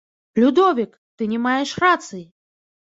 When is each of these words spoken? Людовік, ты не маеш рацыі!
Людовік, 0.43 0.97
ты 1.21 1.31
не 1.35 1.39
маеш 1.45 1.79
рацыі! 1.87 2.25